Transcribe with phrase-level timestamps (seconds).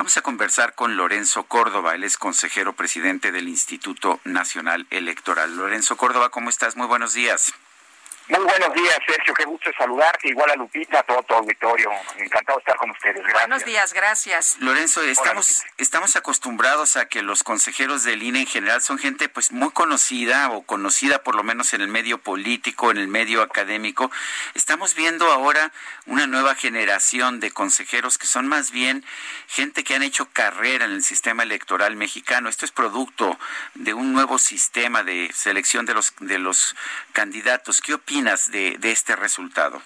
[0.00, 5.54] Vamos a conversar con Lorenzo Córdoba, él es consejero presidente del Instituto Nacional Electoral.
[5.54, 6.74] Lorenzo Córdoba, ¿cómo estás?
[6.74, 7.52] Muy buenos días.
[8.30, 9.34] Muy buenos días, Sergio.
[9.34, 10.28] Qué gusto saludarte.
[10.28, 11.90] Igual a Lupita, a todo tu auditorio.
[12.16, 13.16] Encantado de estar con ustedes.
[13.16, 13.48] Gracias.
[13.48, 14.56] Buenos días, gracias.
[14.60, 19.50] Lorenzo, estamos, estamos acostumbrados a que los consejeros del INE en general son gente pues
[19.50, 24.12] muy conocida o conocida por lo menos en el medio político, en el medio académico.
[24.54, 25.72] Estamos viendo ahora
[26.06, 29.04] una nueva generación de consejeros que son más bien
[29.48, 32.48] gente que han hecho carrera en el sistema electoral mexicano.
[32.48, 33.36] Esto es producto
[33.74, 36.76] de un nuevo sistema de selección de los, de los
[37.12, 37.80] candidatos.
[37.80, 38.19] ¿Qué opinas?
[38.24, 39.80] De, de este resultado?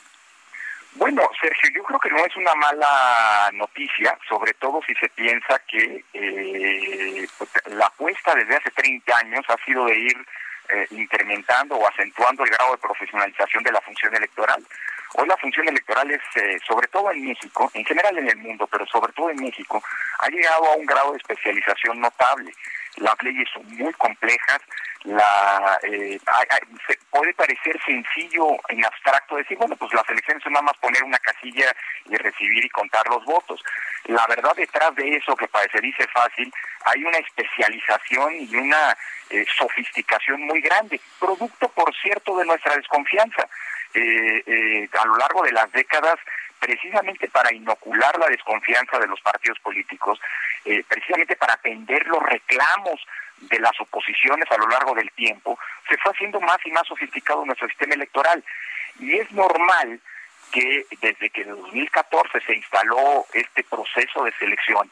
[0.97, 5.61] Bueno, Sergio, yo creo que no es una mala noticia, sobre todo si se piensa
[5.67, 10.27] que eh, pues, la apuesta desde hace 30 años ha sido de ir
[10.69, 14.65] eh, incrementando o acentuando el grado de profesionalización de la función electoral.
[15.15, 18.67] Hoy la función electoral es, eh, sobre todo en México, en general en el mundo,
[18.67, 19.83] pero sobre todo en México,
[20.21, 22.53] ha llegado a un grado de especialización notable.
[22.97, 24.61] Las leyes son muy complejas,
[25.05, 26.19] la eh,
[27.11, 31.19] puede parecer sencillo en abstracto decir, bueno, pues las elecciones son nada más poner una
[31.19, 31.75] casilla
[32.07, 33.63] y recibir y contar los votos.
[34.05, 36.53] La verdad detrás de eso que parecería fácil,
[36.85, 38.97] hay una especialización y una
[39.31, 43.49] eh, sofisticación muy grande, producto, por cierto, de nuestra desconfianza.
[43.95, 46.17] Eh, eh, a lo largo de las décadas
[46.65, 50.19] precisamente para inocular la desconfianza de los partidos políticos,
[50.65, 53.07] eh, precisamente para atender los reclamos
[53.39, 57.45] de las oposiciones a lo largo del tiempo, se fue haciendo más y más sofisticado
[57.45, 58.43] nuestro sistema electoral.
[58.99, 60.01] Y es normal
[60.53, 64.91] que desde que en 2014 se instaló este proceso de selección,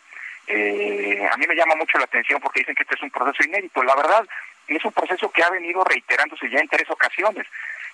[0.49, 3.49] eh, a mí me llama mucho la atención porque dicen que este es un proceso
[3.49, 3.83] inédito.
[3.83, 4.27] La verdad,
[4.77, 7.47] es un proceso que ha venido reiterándose ya en tres ocasiones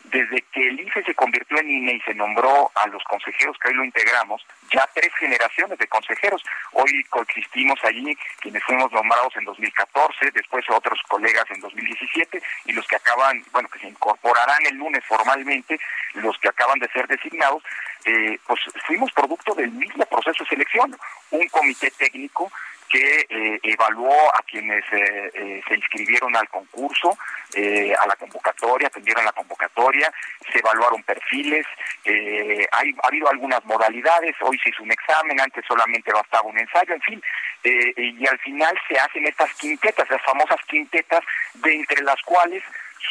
[0.05, 3.69] desde que el IFE se convirtió en INE y se nombró a los consejeros que
[3.69, 6.43] hoy lo integramos, ya tres generaciones de consejeros.
[6.72, 12.87] Hoy coexistimos allí quienes fuimos nombrados en 2014, después otros colegas en 2017 y los
[12.87, 15.78] que acaban, bueno, que se incorporarán el lunes formalmente,
[16.15, 17.62] los que acaban de ser designados,
[18.05, 20.97] eh, pues fuimos producto del mismo proceso de selección,
[21.31, 22.50] un comité técnico
[22.88, 27.16] que eh, evaluó a quienes eh, eh, se inscribieron al concurso,
[27.50, 30.12] a la convocatoria, atendieron la convocatoria,
[30.53, 31.66] se evaluaron perfiles,
[32.04, 36.94] hay, ha habido algunas modalidades, hoy se hizo un examen, antes solamente bastaba un ensayo,
[36.94, 37.22] en fin,
[37.65, 41.21] y al final se hacen estas quintetas, las famosas quintetas,
[41.54, 42.62] de entre las cuales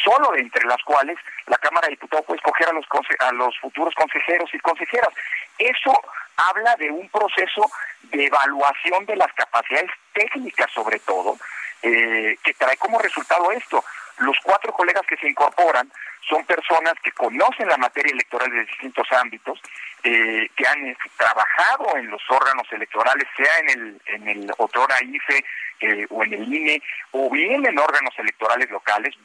[0.04, 1.18] solo de entre las cuales
[1.48, 2.86] la Cámara de Diputados puede escoger a los,
[3.20, 5.10] a los futuros consejeros y consejeras.
[5.58, 6.00] Eso
[6.38, 7.70] habla de un proceso
[8.12, 11.38] de evaluación de las capacidades técnicas sobre todo,
[11.82, 13.84] eh, que trae como resultado esto.
[14.20, 15.92] Los cuatro colegas que se incorporan
[16.28, 19.62] son personas que conocen la materia electoral de distintos ámbitos,
[20.04, 25.46] eh, que han trabajado en los órganos electorales, sea en el, en el otrora IFE
[25.80, 29.16] eh, o en el INE, o bien en órganos electorales locales.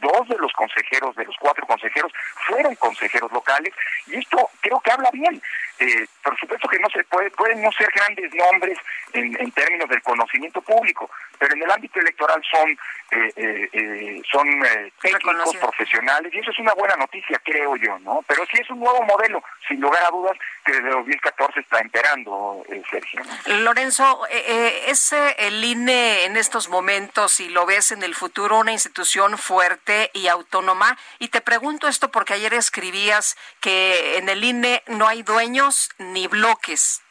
[0.00, 2.12] dos de los consejeros, de los cuatro consejeros,
[2.46, 3.72] fueron consejeros locales,
[4.06, 5.40] y esto creo que habla bien.
[5.78, 8.78] Eh, por supuesto que no se puede, pueden no ser grandes nombres
[9.12, 12.70] en, en, términos del conocimiento público, pero en el ámbito electoral son
[13.10, 17.98] eh, eh, eh son eh, técnicos profesionales y eso es una buena noticia, creo yo,
[18.00, 18.24] ¿no?
[18.26, 22.64] Pero sí es un nuevo modelo, sin lugar a dudas, que desde 2014 está enterando,
[22.90, 23.22] Sergio.
[23.46, 29.38] Lorenzo, ¿es el INE en estos momentos, y lo ves en el futuro, una institución
[29.38, 30.98] fuerte y autónoma?
[31.18, 36.26] Y te pregunto esto porque ayer escribías que en el INE no hay dueños ni
[36.26, 37.02] bloques.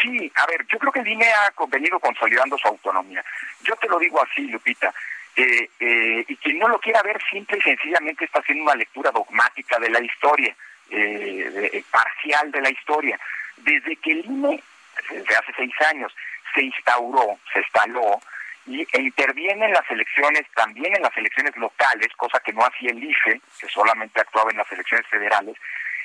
[0.00, 3.22] Sí, a ver, yo creo que el INE ha venido consolidando su autonomía.
[3.62, 4.92] Yo te lo digo así, Lupita,
[5.34, 9.10] eh, eh, y quien no lo quiera ver simple y sencillamente está haciendo una lectura
[9.10, 10.54] dogmática de la historia,
[10.90, 13.18] eh, parcial de la historia.
[13.56, 14.62] Desde que el INE,
[15.10, 16.14] desde hace seis años,
[16.54, 18.20] se instauró, se instaló,
[18.66, 22.90] y, e interviene en las elecciones, también en las elecciones locales, cosa que no hacía
[22.90, 25.56] el IFE, que solamente actuaba en las elecciones federales,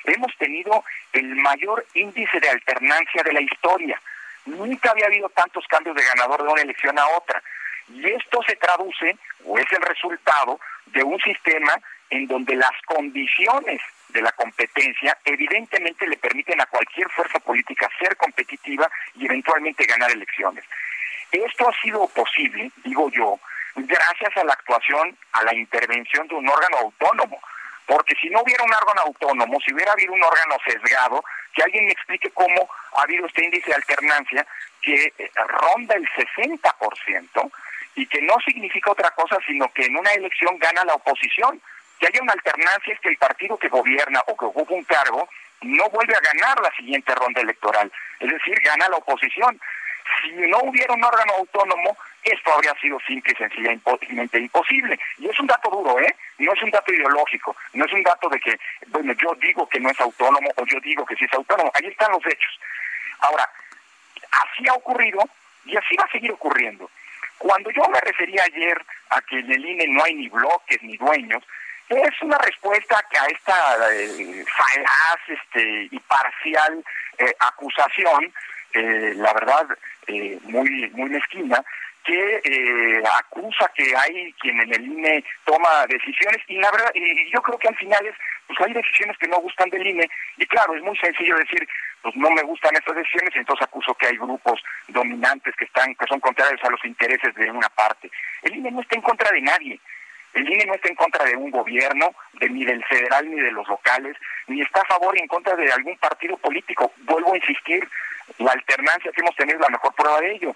[0.06, 4.02] hemos tenido el mayor índice de alternancia de la historia.
[4.46, 7.44] Nunca había habido tantos cambios de ganador de una elección a otra.
[7.90, 11.74] Y esto se traduce, o es el resultado, de un sistema
[12.10, 18.16] en donde las condiciones de la competencia evidentemente le permiten a cualquier fuerza política ser
[18.16, 20.64] competitiva y eventualmente ganar elecciones.
[21.32, 23.40] Esto ha sido posible, digo yo,
[23.76, 27.40] gracias a la actuación, a la intervención de un órgano autónomo.
[27.86, 31.24] Porque si no hubiera un órgano autónomo, si hubiera habido un órgano sesgado,
[31.54, 34.46] que alguien me explique cómo ha habido este índice de alternancia
[34.82, 37.52] que eh, ronda el 60%
[37.98, 41.60] y que no significa otra cosa sino que en una elección gana la oposición.
[42.00, 45.28] Que haya una alternancia es que el partido que gobierna o que ocupa un cargo
[45.62, 49.60] no vuelve a ganar la siguiente ronda electoral, es decir, gana la oposición.
[50.22, 55.00] Si no hubiera un órgano autónomo, esto habría sido simple y sencillamente imposible.
[55.18, 56.16] Y es un dato duro, ¿eh?
[56.38, 59.80] No es un dato ideológico, no es un dato de que, bueno, yo digo que
[59.80, 61.72] no es autónomo o yo digo que sí es autónomo.
[61.74, 62.60] Ahí están los hechos.
[63.20, 63.50] Ahora,
[64.32, 65.28] así ha ocurrido
[65.66, 66.90] y así va a seguir ocurriendo.
[67.38, 70.98] Cuando yo me refería ayer a que en el INE no hay ni bloques ni
[70.98, 71.44] dueños,
[71.90, 73.54] es una respuesta a esta
[73.94, 76.84] eh, falaz este, y parcial
[77.18, 78.34] eh, acusación,
[78.74, 79.68] eh, la verdad,
[80.44, 81.64] muy, muy mezquina,
[82.08, 87.30] que eh, acusa que hay quien en el INE toma decisiones y la verdad y
[87.30, 88.16] yo creo que al final es
[88.48, 91.68] pues hay decisiones que no gustan del INE y claro es muy sencillo decir
[92.02, 95.94] pues no me gustan estas decisiones y entonces acuso que hay grupos dominantes que están
[95.96, 98.10] que son contrarios a los intereses de una parte
[98.44, 99.80] el INE no está en contra de nadie
[100.34, 103.52] el INE no está en contra de un gobierno, de, ni del federal ni de
[103.52, 104.16] los locales,
[104.46, 106.94] ni está a favor y en contra de algún partido político.
[107.06, 107.88] Vuelvo a insistir,
[108.38, 110.56] la alternancia que hemos tenido es la mejor prueba de ello.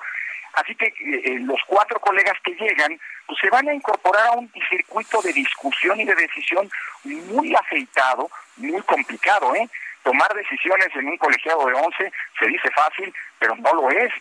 [0.54, 4.32] Así que eh, eh, los cuatro colegas que llegan pues se van a incorporar a
[4.34, 6.70] un circuito de discusión y de decisión
[7.04, 9.68] muy aceitado, muy complicado, ¿eh?
[10.04, 14.12] Tomar decisiones en un colegiado de 11 se dice fácil, pero no lo es.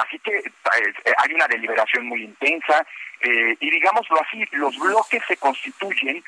[0.00, 2.86] Así que eh, hay una deliberación muy intensa
[3.22, 6.24] y digámoslo así, los bloques se constituyen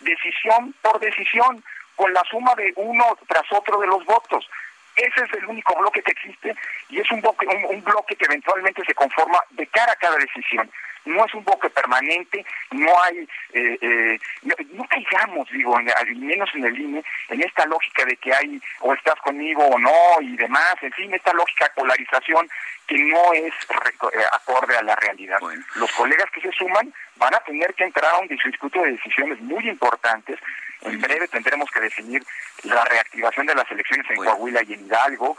[0.00, 1.62] decisión por decisión
[1.96, 4.48] con la suma de uno tras otro de los votos.
[4.94, 6.54] Ese es el único bloque que existe
[6.88, 10.70] y es un bloque, un, bloque que eventualmente se conforma de cara a cada decisión
[11.06, 14.18] no es un bloque permanente, no hay, eh, eh,
[14.72, 18.92] no, caigamos, digo, al menos en el INE, en esta lógica de que hay o
[18.92, 22.48] estás conmigo o no y demás, en fin, esta lógica de polarización
[22.86, 25.38] que no es eh, acorde a la realidad.
[25.76, 29.40] Los colegas que se suman van a tener que entrar a un circuito de decisiones
[29.40, 30.38] muy importantes
[30.82, 32.24] en breve tendremos que definir
[32.62, 35.36] la reactivación de las elecciones en Coahuila y en Hidalgo.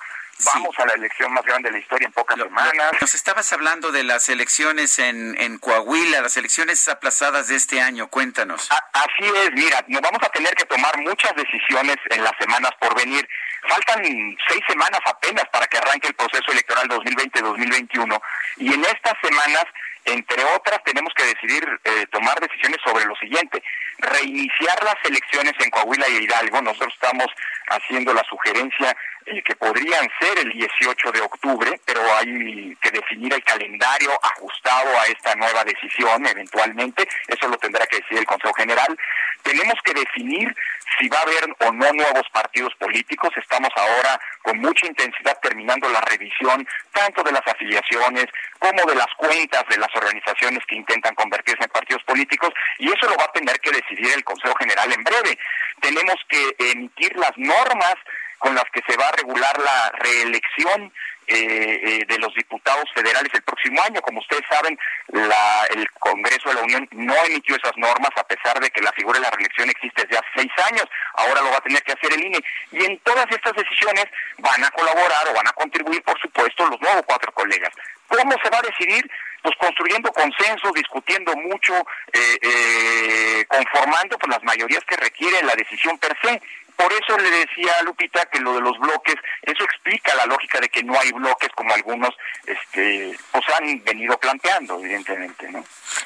[0.53, 2.91] Vamos a la elección más grande de la historia en pocas semanas.
[3.01, 8.07] nos estabas hablando de las elecciones en, en Coahuila, las elecciones aplazadas de este año.
[8.09, 8.69] Cuéntanos.
[8.93, 12.95] así es, mira, nos vamos a tener que tomar muchas decisiones en las semanas por
[12.95, 13.27] venir.
[13.67, 14.03] Faltan
[14.47, 18.21] seis semanas apenas para que arranque el proceso electoral 2020-2021
[18.57, 19.65] y en estas semanas
[20.07, 23.61] entre otras, tenemos que decidir eh, tomar decisiones sobre lo siguiente.
[23.99, 26.61] Reiniciar las elecciones en Coahuila y Hidalgo.
[26.61, 27.27] Nosotros estamos
[27.69, 28.95] haciendo la sugerencia
[29.27, 34.89] eh, que podrían ser el 18 de octubre, pero hay que definir el calendario ajustado
[34.99, 37.07] a esta nueva decisión eventualmente.
[37.27, 38.97] Eso lo tendrá que decidir el Consejo General.
[39.43, 40.55] Tenemos que definir
[40.97, 43.29] si va a haber o no nuevos partidos políticos.
[43.35, 48.25] Estamos ahora con mucha intensidad terminando la revisión tanto de las afiliaciones
[48.59, 53.09] como de las cuentas de las organizaciones que intentan convertirse en partidos políticos y eso
[53.09, 55.37] lo va a tener que decidir el Consejo General en breve.
[55.81, 57.95] Tenemos que emitir las normas
[58.37, 60.91] con las que se va a regular la reelección
[61.29, 64.01] eh, eh, de los diputados federales el próximo año.
[64.01, 64.79] Como ustedes saben,
[65.11, 69.19] el Congreso de la Unión no emitió esas normas a pesar de que la figura
[69.19, 70.85] de la reelección existe desde hace seis años.
[71.15, 72.39] Ahora lo va a tener que hacer el INE.
[72.71, 74.05] Y en todas estas decisiones
[74.37, 77.73] van a colaborar o van a contribuir, por supuesto, los nuevos cuatro colegas.
[78.07, 79.11] ¿Cómo se va a decidir?
[79.43, 81.73] Pues construyendo consenso, discutiendo mucho,
[82.13, 86.41] eh, conformando pues, las mayorías que requiere la decisión per se.
[86.77, 90.59] Por eso le decía a Lupita que lo de los bloques, eso explica la lógica
[90.59, 92.15] de que no hay bloques como algunos
[92.45, 95.65] este, pues han venido planteando, evidentemente, ¿no?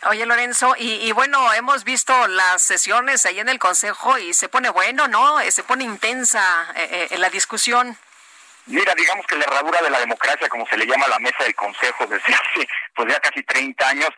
[0.09, 4.69] Oye, Lorenzo, y, bueno, hemos visto las sesiones ahí en el Consejo y se pone
[4.69, 5.41] bueno, ¿no?
[5.41, 7.97] Eh, se pone intensa eh, eh, la discusión.
[8.67, 11.43] Mira, digamos que la herradura de la democracia, como se le llama a la mesa
[11.43, 14.09] del Consejo desde hace pues ya casi 30 años,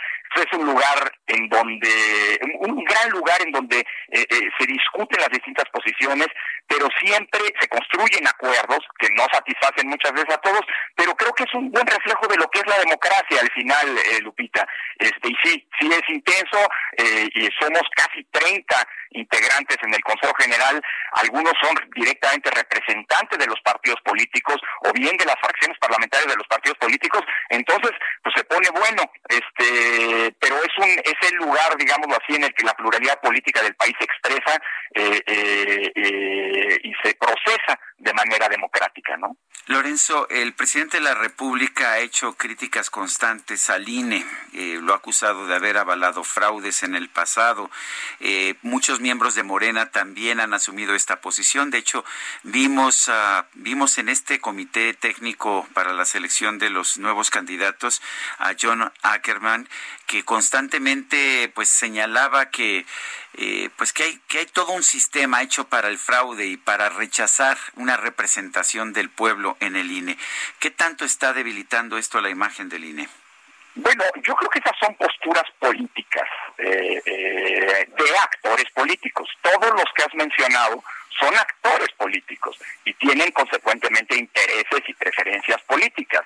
[0.42, 5.30] es un lugar en donde, un gran lugar en donde eh, eh, se discuten las
[5.30, 6.28] distintas posiciones,
[6.68, 10.62] pero siempre se construyen acuerdos que no satisfacen muchas veces a todos,
[10.96, 13.98] pero creo que es un buen reflejo de lo que es la democracia al final,
[13.98, 14.68] eh, Lupita.
[14.98, 16.60] Este, y sí, sí es intenso,
[17.36, 20.82] y somos casi 30 integrantes en el Consejo General,
[21.14, 26.38] algunos son directamente representantes de los partidos políticos o bien de las fracciones parlamentarias de
[26.38, 27.92] los partidos políticos, entonces
[28.24, 29.43] pues se pone bueno, este
[29.76, 33.62] eh, pero es un es el lugar, digámoslo así, en el que la pluralidad política
[33.64, 34.62] del país se expresa
[36.84, 39.38] y se procesa de manera democrática, ¿no?
[39.68, 44.98] Lorenzo, el presidente de la República ha hecho críticas constantes al INE, eh, lo ha
[44.98, 47.72] acusado de haber avalado fraudes en el pasado.
[48.20, 51.72] Eh, muchos miembros de Morena también han asumido esta posición.
[51.72, 52.04] De hecho,
[52.44, 58.02] vimos, uh, vimos en este comité técnico para la selección de los nuevos candidatos
[58.40, 59.70] a John Ackerman,
[60.08, 62.88] que constantemente pues señalaba que
[63.36, 66.90] eh, pues que hay que hay todo un sistema hecho para el fraude y para
[66.90, 70.18] rechazar una representación del pueblo en el INE.
[70.58, 73.10] ¿Qué tanto está debilitando esto la imagen del INE?
[73.76, 76.28] Bueno, yo creo que esas son posturas políticas
[76.60, 79.28] eh, eh, de actores políticos.
[79.42, 80.84] Todos los que has mencionado
[81.20, 86.24] son actores políticos y tienen consecuentemente intereses y preferencias políticas.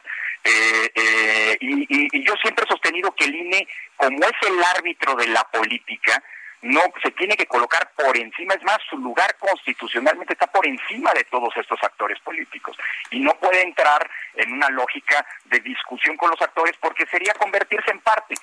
[1.60, 6.22] y, yo siempre he sostenido que el INE, como es el árbitro de la política,
[6.62, 11.12] no se tiene que colocar por encima, es más, su lugar constitucionalmente está por encima
[11.14, 12.78] de todos estos actores políticos
[13.12, 17.92] y no puede entrar en una lógica de discusión con los actores porque sería convertirse
[17.92, 18.36] en parte.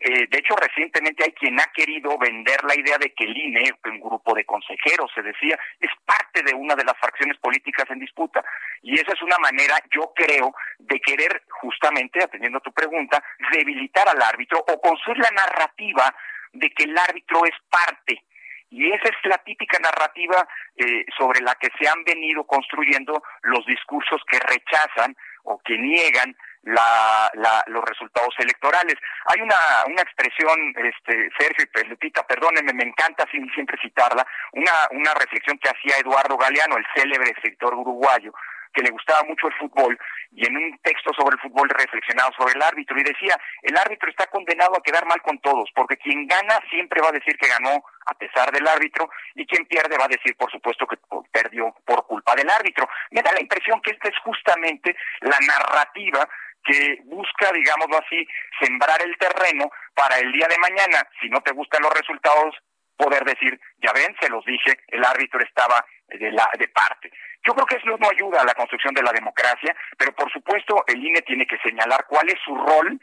[0.00, 3.72] Eh, de hecho, recientemente hay quien ha querido vender la idea de que el INE,
[3.84, 7.98] un grupo de consejeros, se decía, es parte de una de las fracciones políticas en
[7.98, 8.44] disputa.
[8.82, 14.08] Y esa es una manera, yo creo, de querer, justamente, atendiendo a tu pregunta, debilitar
[14.08, 16.14] al árbitro o construir la narrativa
[16.52, 18.22] de que el árbitro es parte.
[18.70, 23.64] Y esa es la típica narrativa eh, sobre la que se han venido construyendo los
[23.64, 27.30] discursos que rechazan o que niegan la,
[27.66, 28.94] los resultados electorales.
[29.26, 35.14] Hay una, una expresión, este, Sergio y Pelotita, perdónenme, me encanta siempre citarla, una, una
[35.14, 38.34] reflexión que hacía Eduardo Galeano, el célebre escritor uruguayo,
[38.72, 39.98] que le gustaba mucho el fútbol
[40.32, 44.10] y en un texto sobre el fútbol reflexionaba sobre el árbitro y decía, el árbitro
[44.10, 47.48] está condenado a quedar mal con todos, porque quien gana siempre va a decir que
[47.48, 50.98] ganó a pesar del árbitro y quien pierde va a decir, por supuesto, que
[51.32, 52.88] perdió por culpa del árbitro.
[53.10, 56.28] Me da la impresión que esta es justamente la narrativa
[56.64, 58.26] que busca, digámoslo así,
[58.60, 62.54] sembrar el terreno para el día de mañana, si no te gustan los resultados,
[62.98, 67.10] poder decir, ya ven, se los dije, el árbitro estaba de, la, de parte.
[67.46, 70.84] Yo creo que eso no ayuda a la construcción de la democracia, pero por supuesto
[70.86, 73.00] el INE tiene que señalar cuál es su rol,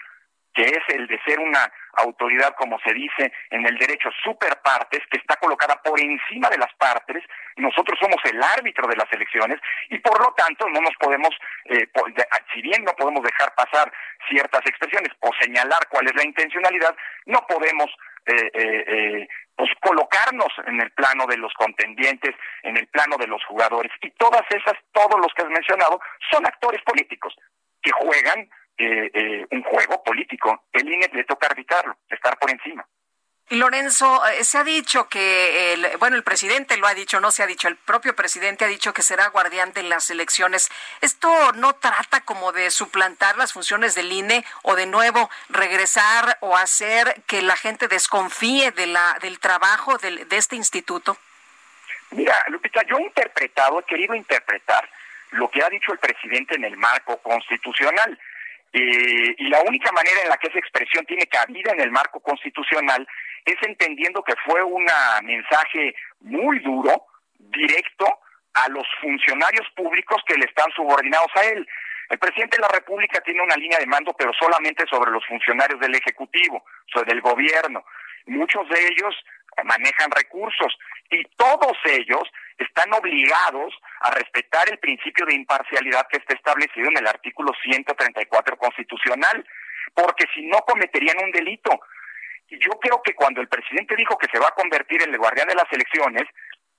[0.54, 5.02] que es el de ser una autoridad, como se dice en el derecho, super partes,
[5.12, 7.24] que está colocada por encima de las partes.
[7.58, 9.60] Nosotros somos el árbitro de las elecciones
[9.90, 11.30] y por lo tanto no nos podemos,
[11.66, 11.88] eh,
[12.54, 13.92] si bien no podemos dejar pasar
[14.30, 17.90] ciertas expresiones o señalar cuál es la intencionalidad, no podemos
[18.26, 23.28] eh, eh, eh, pues colocarnos en el plano de los contendientes, en el plano de
[23.28, 23.92] los jugadores.
[24.02, 26.00] Y todas esas, todos los que has mencionado,
[26.32, 27.34] son actores políticos
[27.82, 30.66] que juegan eh, eh, un juego político.
[30.74, 32.86] El INE le toca arbitrarlo, estar por encima.
[33.50, 37.44] Lorenzo, eh, se ha dicho que, el, bueno, el presidente lo ha dicho, no se
[37.44, 40.72] ha dicho, el propio presidente ha dicho que será guardián de las elecciones.
[41.02, 46.58] ¿Esto no trata como de suplantar las funciones del INE o de nuevo regresar o
[46.58, 51.16] hacer que la gente desconfíe de la, del trabajo de, este instituto?
[52.12, 54.90] Mira, Lupita, yo he interpretado, he querido interpretar
[55.32, 58.18] lo que ha dicho el presidente en el marco constitucional.
[58.74, 62.20] Eh, y la única manera en la que esa expresión tiene cabida en el marco
[62.20, 63.08] constitucional
[63.46, 64.86] es entendiendo que fue un
[65.24, 67.06] mensaje muy duro,
[67.38, 68.06] directo,
[68.56, 71.68] a los funcionarios públicos que le están subordinados a él.
[72.10, 75.80] El presidente de la República tiene una línea de mando, pero solamente sobre los funcionarios
[75.80, 77.84] del Ejecutivo, sobre el gobierno.
[78.28, 79.16] Muchos de ellos
[79.64, 80.78] manejan recursos
[81.10, 82.24] y todos ellos
[82.58, 88.58] están obligados a respetar el principio de imparcialidad que está establecido en el artículo 134
[88.58, 89.46] constitucional,
[89.94, 91.80] porque si no cometerían un delito.
[92.48, 95.18] Y yo creo que cuando el presidente dijo que se va a convertir en el
[95.18, 96.24] guardián de las elecciones,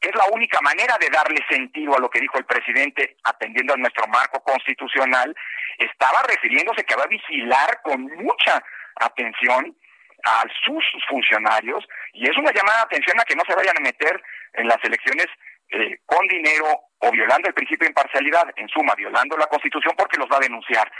[0.00, 3.76] es la única manera de darle sentido a lo que dijo el presidente, atendiendo a
[3.76, 5.34] nuestro marco constitucional,
[5.78, 8.62] estaba refiriéndose que va a vigilar con mucha
[8.96, 9.76] atención
[10.24, 13.82] a sus funcionarios y es una llamada de atención a que no se vayan a
[13.82, 14.22] meter
[14.54, 15.26] en las elecciones
[15.70, 16.66] eh, con dinero
[16.98, 20.46] o violando el principio de imparcialidad, en suma, violando la Constitución porque los va a
[20.46, 20.90] denunciar.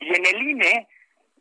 [0.00, 0.88] Y en el INE,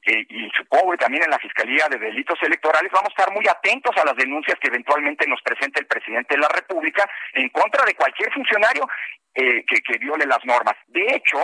[0.05, 3.95] y supongo que también en la Fiscalía de Delitos Electorales vamos a estar muy atentos
[3.97, 7.95] a las denuncias que eventualmente nos presente el presidente de la República en contra de
[7.95, 8.87] cualquier funcionario
[9.33, 10.75] eh, que, que viole las normas.
[10.87, 11.39] De hecho,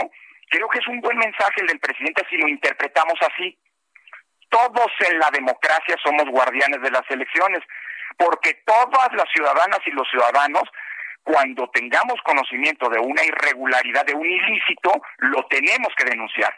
[0.50, 3.58] creo que es un buen mensaje el del presidente si lo interpretamos así.
[4.50, 7.62] Todos en la democracia somos guardianes de las elecciones,
[8.18, 10.64] porque todas las ciudadanas y los ciudadanos
[11.24, 16.54] cuando tengamos conocimiento de una irregularidad, de un ilícito, lo tenemos que denunciar.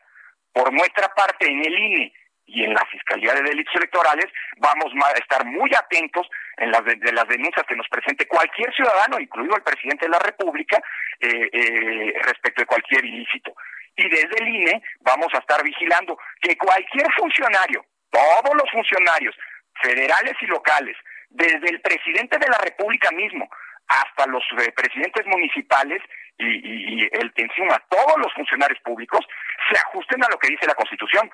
[0.54, 2.14] Por nuestra parte, en el INE
[2.46, 7.12] y en la Fiscalía de Delitos Electorales vamos a estar muy atentos en las de,
[7.12, 10.82] las denuncias que nos presente cualquier ciudadano, incluido el presidente de la República,
[11.20, 13.56] eh, eh, respecto de cualquier ilícito.
[13.96, 19.36] Y desde el INE vamos a estar vigilando que cualquier funcionario, todos los funcionarios,
[19.82, 20.98] federales y locales,
[21.30, 23.50] desde el presidente de la República mismo
[23.88, 26.02] hasta los eh, presidentes municipales
[26.38, 29.26] y, y, el que encima todos los funcionarios públicos
[29.70, 31.30] se ajusten a lo que dice la Constitución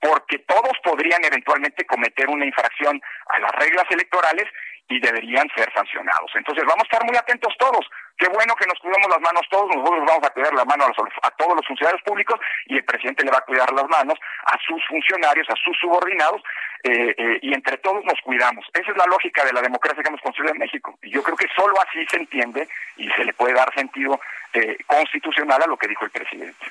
[0.00, 4.44] porque todos podrían eventualmente cometer una infracción a las reglas electorales
[4.88, 6.30] y deberían ser sancionados.
[6.34, 7.84] Entonces vamos a estar muy atentos todos.
[8.16, 10.88] Qué bueno que nos cuidamos las manos todos, nosotros vamos a cuidar las manos
[11.22, 14.58] a, todos los funcionarios públicos y el presidente le va a cuidar las manos a
[14.66, 16.42] sus funcionarios, a sus subordinados
[16.82, 18.64] eh, eh, y entre todos nos cuidamos.
[18.72, 20.98] Esa es la lógica de la democracia que hemos construido en México.
[21.02, 24.18] Y yo creo que solo así se entiende y se le puede dar sentido
[24.54, 26.66] eh, constitucional a lo que dijo el presidente.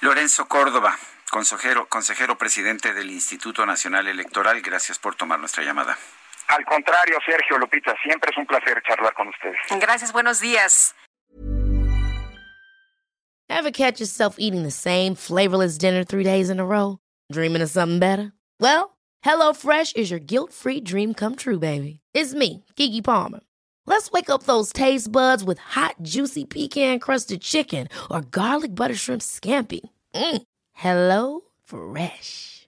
[0.00, 0.96] Lorenzo Córdoba,
[1.30, 5.96] consejero, consejero presidente del Instituto Nacional Electoral, gracias por tomar nuestra llamada.
[6.48, 9.58] Al contrario, Sergio Lupita, siempre es un placer charlar con ustedes.
[9.80, 10.94] Gracias, buenos días.
[13.50, 16.98] Ever catch yourself eating the same flavorless dinner three days in a row?
[17.32, 18.32] Dreaming of something better?
[18.60, 22.00] Well, HelloFresh is your guilt-free dream come true, baby.
[22.14, 23.40] It's me, Kiki Palmer.
[23.86, 29.22] Let's wake up those taste buds with hot, juicy pecan-crusted chicken or garlic butter shrimp
[29.22, 29.80] scampi.
[30.14, 30.42] Mm.
[30.72, 32.67] Hello Fresh.